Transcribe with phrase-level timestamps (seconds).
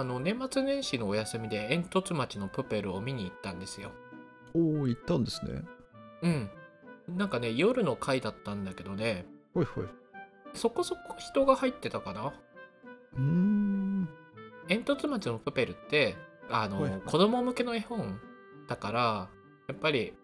[0.00, 3.90] あの年末年始のお休みで煙突町のプペルを見に行ったんですよ。
[4.54, 5.62] おお行ったんですね。
[6.22, 6.50] うん。
[7.18, 9.26] なんかね夜の回だったんだけどね。
[9.52, 9.84] ほいほい。
[10.54, 12.32] そこそこ人が入ってたかな？
[13.14, 14.08] うーん。
[14.68, 16.16] 煙突町のプペルって
[16.48, 18.18] あの、子供向けの絵本
[18.68, 19.28] だから
[19.68, 20.14] やっぱり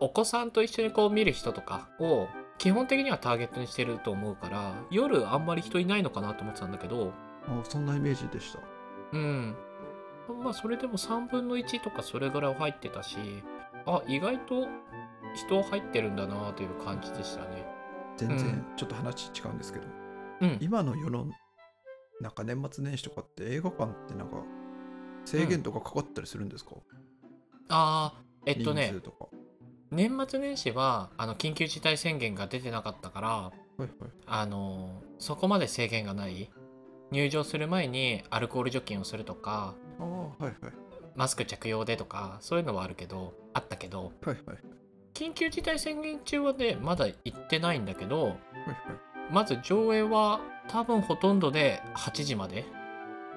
[0.00, 7.12] お子さんと一緒にこう見る人とかを基本的にはターゲットにしてると思うから夜あんまり人いないのかなと思ってたんだけど
[7.46, 8.60] あそんなイメージでした
[9.12, 9.56] うん。
[10.42, 13.16] まあそれでも3分の1とかそれぐらいは入ってたし
[13.86, 14.68] あ意外と
[15.34, 17.66] 人入ってるんだなという感じでしたね。
[18.16, 18.66] 全然うん。
[18.76, 19.86] ちょっと話違うんですけど、
[20.42, 20.58] うん。
[20.60, 21.26] 今の世の
[22.20, 24.42] なんか年末年始とかって映画館ってなんか
[25.24, 26.72] 制限とかかかったりするんですか、
[27.68, 28.92] あーえっとね
[29.90, 33.90] 年末年始はあの緊急事態宣言が出てなかったからはいはい。
[34.26, 36.50] あのそこまで制限がない
[37.10, 40.54] 入場する前にアルコール除菌をするとかはいはい。
[41.16, 44.58] マスク着用でとかそういうのはあるけどあったけどはいはい。
[45.14, 48.36] 緊急事態宣言中はねまだ行ってないんだけどはいはい。
[49.32, 52.64] まず上映は多分ほとんどで8時まで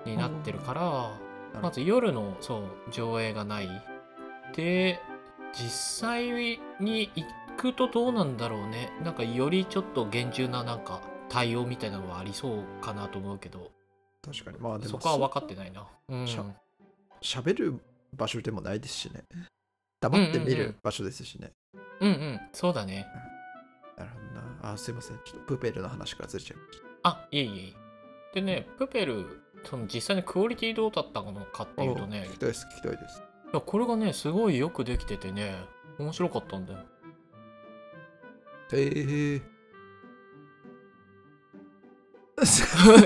[0.06, 3.70] になってるからまず夜のそう上映がない。
[4.56, 5.00] で
[5.54, 5.70] 実
[6.10, 7.26] 際に行
[7.58, 8.92] くとどうなんだろうね。
[9.04, 11.02] なんかよりちょっと厳重ななんか
[11.32, 13.72] 対応みたいなのはありそうかなと思うけど。
[14.22, 14.60] 確かに。
[14.60, 15.88] まあでもそこは分かってないな。
[16.10, 16.28] うん。
[16.28, 16.44] しゃ
[17.22, 17.80] 喋る
[18.14, 19.24] 場所でもないですしね。
[20.02, 20.68] 黙って見うんうんうん。
[20.68, 21.52] る場所ですしね、
[22.02, 22.42] うんうん。
[22.52, 23.08] そうだね。
[23.98, 24.74] なるほどな。
[24.74, 25.18] あすいません。
[25.24, 26.86] ちょっとプペルの話からずれちゃいました。
[27.04, 27.74] あいえい
[28.34, 29.26] えでねプペル
[29.64, 32.28] その実際にクオリティどうだったのかっていうとね。
[32.30, 33.24] 聞きたいです聞きたいです。
[33.54, 35.56] いやこれがねすごいよくできててね
[35.98, 36.80] 面白かったんだよ。
[38.74, 39.42] ええ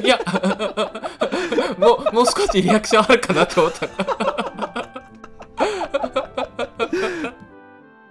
[0.04, 0.20] いや
[1.78, 3.90] もうもう少しリアクションあるかなと思った。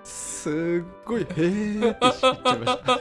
[0.04, 0.52] すっ
[1.06, 2.94] ごいへえって言っちゃいました。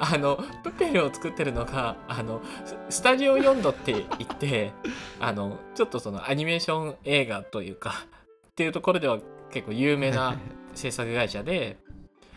[0.00, 2.40] あのプペルを作ってるのがあの
[2.88, 4.72] ススタジオ4度って言って
[5.20, 8.06] あのちょっとそのアニメーション映画というか
[8.48, 9.18] っていうところでは
[9.52, 10.38] 結構有名な
[10.74, 11.76] 制作会社で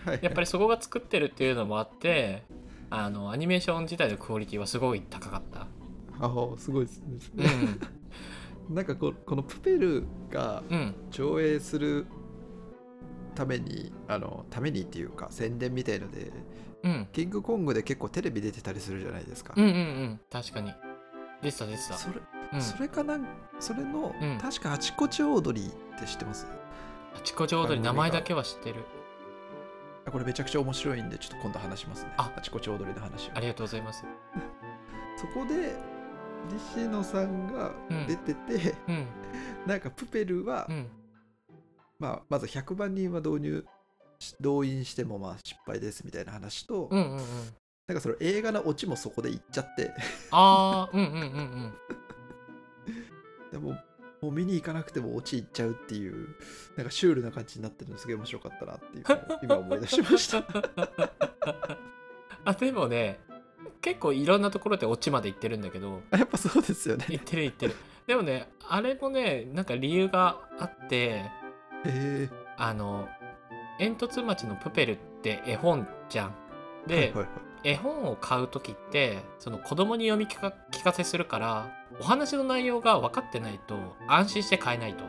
[0.05, 0.19] はい。
[0.21, 2.43] やっぱりそこが作ってるっていうのもあって
[2.89, 5.67] あのアニメーション自体のクオリティはすごい高かった。
[6.19, 7.01] あすごいです
[7.35, 7.79] うね、ん。
[8.73, 10.95] なんかここのプペルがうん。
[11.11, 12.05] 上映する
[13.35, 16.31] ためにあのためにっていうか宣伝みたいので
[16.83, 17.07] うん。
[17.11, 20.19] キングコングで結構テレビ出てたりするじゃないですか、うんうんうん。
[20.31, 20.73] 確かに。
[21.41, 21.95] でしたでした。
[21.95, 22.19] それ
[22.53, 22.61] うん。
[22.61, 23.27] それかなん
[23.59, 24.37] それの、うん。
[24.39, 26.47] 確かあちこちオードリーって知ってます？
[27.15, 28.85] あちこち踊り名前だけは知ってる。
[28.85, 28.96] あ
[30.11, 32.13] これめちゃくちゃ面白いんでちょっと今度話しますね。
[32.17, 32.31] あ。
[32.35, 33.31] あちこちオードリーの話を。
[33.33, 34.05] ありがとうございます。
[35.17, 35.75] そこで
[36.75, 37.73] 西野さんが
[38.07, 39.07] 出てて、うん。
[39.65, 40.87] なんかプペルは、うん。
[41.99, 43.65] まあ、まず100万人は導入
[44.19, 47.23] し動員してもまあ失敗ですみたいな話と、うんうんうん。
[47.87, 49.91] なんかその映画のオチもそこで言っちゃって。
[50.31, 51.73] ああうんうんうんうん。
[53.51, 53.77] でも
[54.21, 56.35] もう見に行かなくてもオチ行っちゃうっていう
[56.75, 59.05] なんかシュールな感じになってるのすげえ面白かったなっていう
[59.43, 60.43] 今思い出しました。
[62.45, 63.19] あでもね
[63.81, 67.05] 結構いろんなところでオチまで行ってるんだけどあやっぱそうですよね。
[67.09, 67.75] 行ってる行ってる。
[68.07, 71.31] でもねあれもねなんか理由があってへ
[71.85, 72.29] え。
[72.57, 73.07] あの
[73.77, 76.35] 煙突町のプペルって絵本じゃん。
[76.87, 83.75] で、はいはいはい絵本を買う時ってその子供に読み聞か聞かせするからお話の内容が分かってないと
[84.07, 85.03] 安心して買えないと。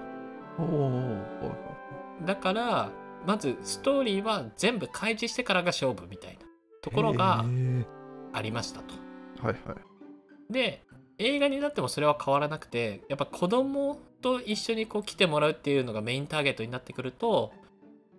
[2.25, 2.91] だから
[3.27, 6.41] まずストーリーは全部開示してからが勝負みたいな
[6.83, 7.87] ところがへ
[8.33, 8.95] ありましたと。
[9.43, 10.53] ーはいはい。
[10.53, 10.83] で
[11.19, 17.53] 映画になってもそれは変わらなくてやっぱ子供と一緒にこう来てもらうっていうのがメインターゲットになってくると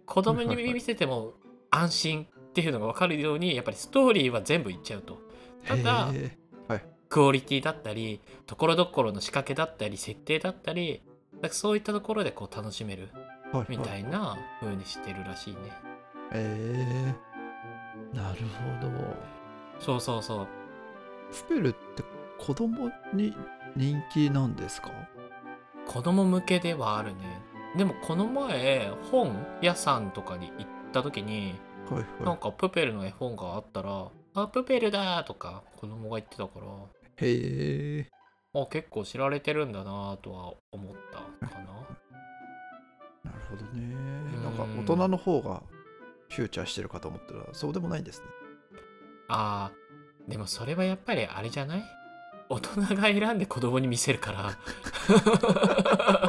[0.06, 1.34] 子供に見せても
[1.72, 2.28] 安心
[2.60, 5.20] っていうのが分かるようにやっぱりストーリーは全部いっちゃうと。
[5.66, 6.82] ただへー。
[7.10, 11.02] クオリティだったりところどころの仕掛けだったり設定だったり
[11.42, 13.10] かそういったところでこう楽しめる
[13.52, 15.60] はいみたいな風にしてるらしいね。
[16.34, 17.16] へ
[18.14, 18.42] えなる
[18.82, 18.92] ほど。
[19.80, 20.48] そうそうそう。
[21.48, 22.04] プペルって
[22.38, 23.36] 子供に
[23.76, 24.92] 人気なんですか？
[25.88, 27.42] 子供向けではあるね。
[27.76, 31.56] でもこの前本屋さんとかに行った時に
[31.96, 36.66] はいはなんかプペルの絵本があったら「あプペルだ!」とか子供が言ってたから。
[37.28, 38.10] いへえ
[38.54, 41.66] あ結構知られてるんだなとは思ったかな。
[43.32, 43.82] なるほどね。
[43.82, 44.44] ん。
[44.44, 45.62] なんか大人の方が
[46.30, 48.28] フューチャーしてるかと思ったらそうでもないんですね。
[49.28, 50.32] あー。
[50.32, 51.84] でもそれはやっぱりあれじゃない？
[52.50, 54.48] 大人が選んで子供に見せるから。
[54.50, 54.58] あ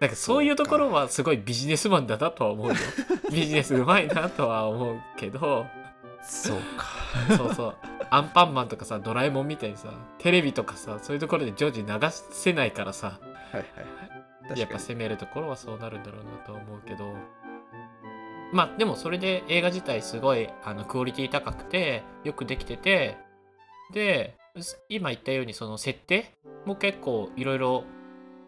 [0.00, 2.74] なんかそういうところはすごいビジネスマンだなとは思うよ。
[3.30, 5.66] ビジネスうまいなとは思うけど。
[5.66, 7.36] あそうか。
[7.36, 7.74] そうそう。
[8.08, 9.88] アンパンマンとかさドラえもんみたいにさ
[10.18, 13.20] テレビとかさそういうところで常時流せないからさ
[13.52, 13.62] はいはい
[14.48, 14.58] はい。
[14.58, 17.14] やっぱ攻めるところはそうなるんだろうなとは思うけど。
[18.52, 23.16] まあでもそれで映画自体すごいあのクオリティ高くてよくできてて
[23.92, 27.84] です今言ったようにその設定も結構いろいろ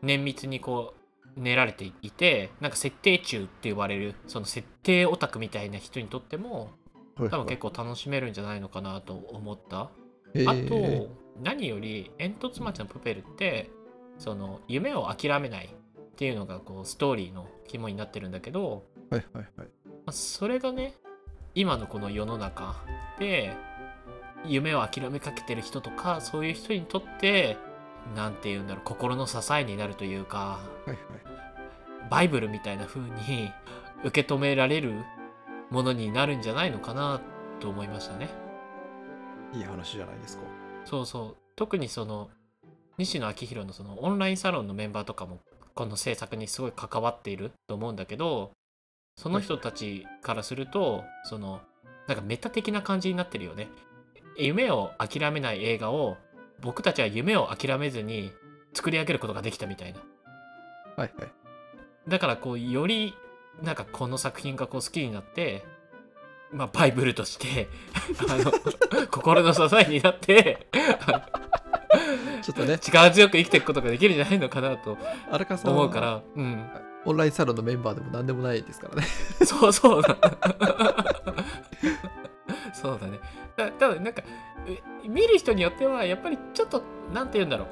[0.01, 1.02] 綿密にこう
[1.37, 6.70] 練られていてなんか設定中って呼ばれるその設定オタクみたいな人にとっても
[7.17, 9.90] はい多分結構楽しめるんじゃないのかなと思った。
[10.34, 11.11] へあーと
[11.43, 13.70] 何より煙突町のプペルって
[14.19, 19.69] その夢を諦めないっていうのがこうストーリーの肝になってるんだけど、はいはいはい。
[19.87, 20.94] まあそれがね
[21.55, 22.76] 今のこの世の中
[23.19, 23.55] で
[24.46, 27.56] 夢を諦めかけてる人とかそういう人にとって
[28.15, 30.99] 何て言うんだろう心の支えになるというかはいはい。
[32.11, 33.51] バイブルみたいな風に
[34.05, 35.05] 受け止められる
[35.71, 37.21] ものになるんじゃないのかな
[37.61, 38.29] と思いましたね。
[39.55, 40.45] いい話じゃないですか。
[40.85, 41.37] そうそう。
[41.57, 42.31] 特にその
[42.99, 45.41] 西野昭弘のそのオンラインサロンのメンバーとかも
[45.75, 48.53] この制作にすごい関わっていると思うんだけど
[49.17, 51.61] その人たちからするとその
[52.07, 53.69] なんかメタ的な感じになってるよね。
[54.37, 56.17] 夢を諦めない映画を
[56.62, 58.32] 僕たちは夢を諦めずに
[58.73, 60.00] 作り上げることができたみたいな。
[60.97, 61.32] はいはい。
[62.09, 63.14] だからこうより
[63.62, 65.64] なんかこの作品がこう好きになって
[66.53, 67.69] まあバイブルとして
[68.29, 68.53] あの
[69.11, 70.67] 心の支えになって
[72.43, 72.79] ちょっとね。
[72.79, 74.99] 力強く生きていくことができるんじゃないのかなと
[75.65, 76.67] 思うから、うん、
[77.05, 79.03] オンラインサロンのメンバーでも何でもないですからね。
[79.44, 80.03] そうそう。
[80.03, 80.17] だ。
[82.82, 83.20] そうだね。
[83.56, 84.23] だただなんか
[85.05, 86.82] う見る人によってはやっぱりちょっと
[87.14, 87.67] なんて言うんだろ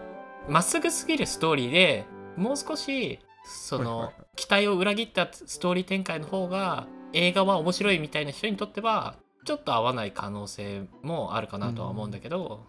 [0.49, 0.53] う。
[0.53, 12.65] まっすぐすぎるストーリーでもう少しその、期待を裏切ったストーリー展開の方が映画は面白いみたいな人にとってはちょっと合わない可能性もあるかなとは思うんだけど、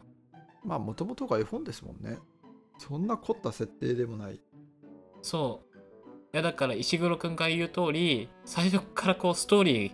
[0.64, 2.18] まあもともとが絵本ですもんね。
[2.78, 4.40] そんな凝った設定でもない。
[5.22, 5.78] そう。
[6.34, 9.94] いやだから石黒くんが言う通り最初からこうストーリー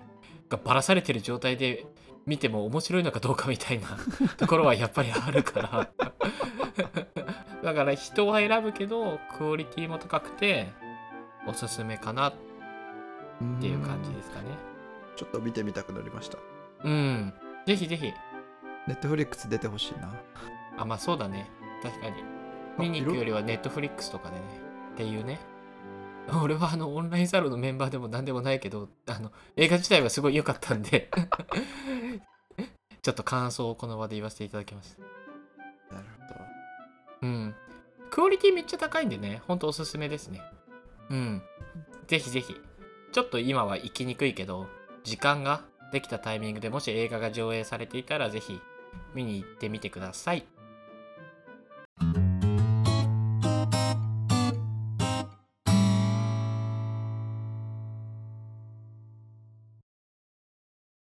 [0.50, 1.86] がばらされてる状態で
[2.28, 3.88] 見ても面白いのかどうかみたいな
[4.38, 5.90] ところはやっぱりあるから。
[7.64, 10.70] だから人は選ぶけどクオリティも高くて
[11.48, 12.34] おすすめかなっ
[13.60, 14.50] ていう感じですかね。
[15.16, 16.38] ちょっと見てみたくなりました。
[16.84, 17.34] うん。
[17.66, 18.14] ぜひぜひ。
[18.88, 20.14] ネットフリックス出てほしいな。
[20.78, 21.50] あまあそうだね。
[21.82, 22.14] 確かに。
[22.78, 24.42] あ見に行くよりはネットフリックスとかでね。
[24.94, 25.40] っていうね。
[26.44, 31.10] 俺はあのオンラインサロンのメンバーでも何でもないけどあの映画自体はすごい良かったんで
[33.08, 35.96] ちょっと感想をこの場で言わせていただきました。
[35.96, 36.42] なるほど。
[37.22, 37.56] うん。
[38.10, 40.42] クオリティめっちゃ高いんでねほんとおすすめですね。
[41.10, 41.42] うん。
[42.08, 42.54] ぜひぜひ。
[43.14, 44.68] ちょっと今は行きにくいけど
[45.06, 45.62] 時間が
[45.94, 48.60] できたタイミングでもし映画が上映されていたらぜひ
[49.16, 50.46] 見に行ってみてください